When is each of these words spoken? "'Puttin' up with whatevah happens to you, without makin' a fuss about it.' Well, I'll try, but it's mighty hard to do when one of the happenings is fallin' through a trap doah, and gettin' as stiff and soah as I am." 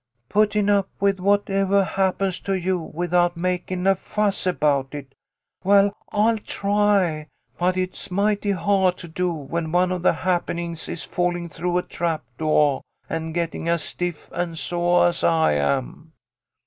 "'Puttin' 0.33 0.67
up 0.67 0.89
with 0.99 1.19
whatevah 1.19 1.85
happens 1.89 2.39
to 2.39 2.53
you, 2.55 2.79
without 2.79 3.37
makin' 3.37 3.85
a 3.85 3.93
fuss 3.93 4.47
about 4.47 4.95
it.' 4.95 5.13
Well, 5.63 5.95
I'll 6.09 6.39
try, 6.39 7.27
but 7.59 7.77
it's 7.77 8.09
mighty 8.09 8.49
hard 8.49 8.97
to 8.97 9.07
do 9.07 9.29
when 9.31 9.71
one 9.71 9.91
of 9.91 10.01
the 10.01 10.13
happenings 10.13 10.89
is 10.89 11.03
fallin' 11.03 11.49
through 11.49 11.77
a 11.77 11.83
trap 11.83 12.23
doah, 12.39 12.81
and 13.11 13.31
gettin' 13.31 13.67
as 13.67 13.83
stiff 13.83 14.27
and 14.31 14.57
soah 14.57 15.09
as 15.09 15.23
I 15.23 15.51
am." 15.51 16.13